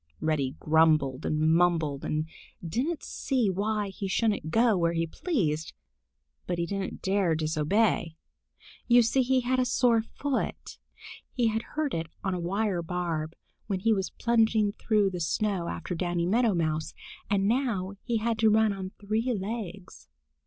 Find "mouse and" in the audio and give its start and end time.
16.55-17.47